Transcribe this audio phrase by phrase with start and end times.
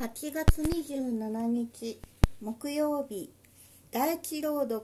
[0.00, 2.00] 8月27日
[2.40, 3.30] 木曜日
[3.90, 4.82] 第一朗読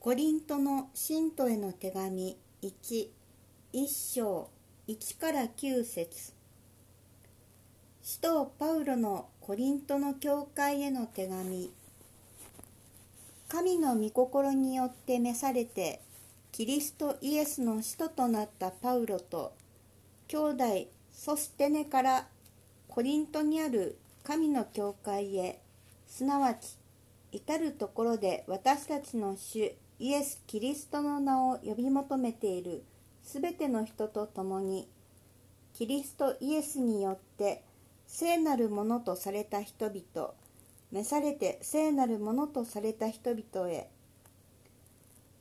[0.00, 3.08] コリントの信徒への手紙11
[3.86, 4.50] 章
[4.88, 6.32] 1から9節。
[8.02, 11.72] 使徒パウロのコリントの教会への手紙。
[13.46, 16.00] 神の御心によって召されて
[16.50, 19.52] キリストイエスの使徒となったパウロと
[20.26, 20.64] 兄弟
[21.12, 22.26] ソステネから
[22.88, 25.60] コリントにある神の教会へ
[26.06, 26.76] すなわち
[27.32, 32.84] 至る所で私たちの主イエス・キリストの名を呼び求めている
[33.22, 34.88] すべての人と共に
[35.72, 37.62] キリストイエスによって
[38.06, 40.30] 聖なるものとされた人々
[40.92, 43.90] 召されて聖なるものとされた人々へ。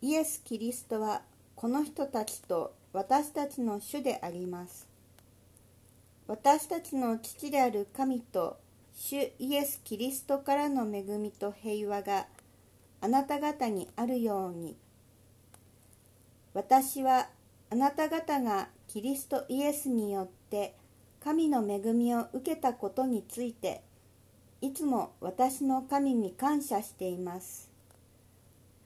[0.02, 1.22] イエス・キリストは
[1.56, 4.93] この人たちと私たちの主であります。
[6.28, 8.58] 私たちの父である神と
[8.96, 12.28] 主イエス・キリストからの恵みと平和が
[13.02, 14.78] あなた方にあるように。
[16.54, 17.28] 私は
[17.72, 20.76] あなた方がキリストイエスによって
[21.20, 23.82] 神の恵みを受けたことについて
[24.62, 27.70] いつも私の神に感謝しています。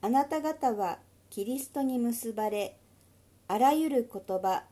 [0.01, 0.97] あなた方は
[1.29, 2.77] キリストに結ばれ
[3.47, 4.63] あらゆる言葉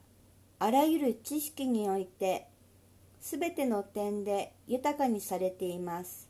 [0.58, 2.47] あらゆる知識において
[3.26, 6.30] すべての点で豊かにされています。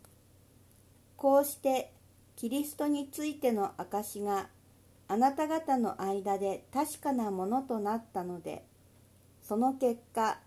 [1.17, 1.91] こうして
[2.37, 4.47] キリストについての証が
[5.09, 8.63] あなた方の間で確かなものとなったので
[9.41, 10.39] その結果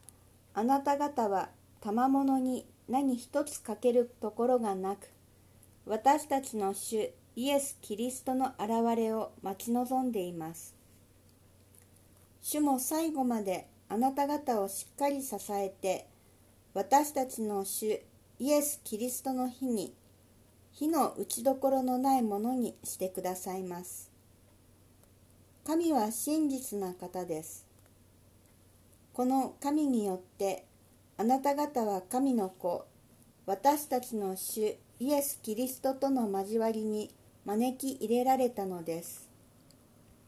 [0.55, 1.51] あなた方は
[1.83, 5.11] 賜物に何一つ欠けるところがなく
[5.85, 10.75] 私たちの主イエス・キリストの現れを待ち望んでいます
[12.41, 16.07] 主も最後まであなた方をしっかり支えて
[16.75, 18.01] 私たちの主
[18.39, 19.95] イエス・キリストの日に
[20.73, 24.11] 火の打ちどころのないものにしてくださいます。
[25.65, 27.67] 神は真実な方です。
[29.13, 30.65] この神によって
[31.17, 32.87] あなた方は神の子
[33.47, 37.11] 私たちの主イエス・キリストとの交わりに
[37.45, 39.28] 招き入れられたのです。